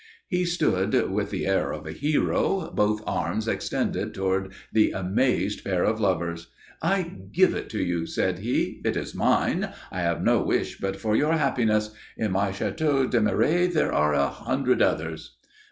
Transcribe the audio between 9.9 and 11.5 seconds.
I have no wish but for your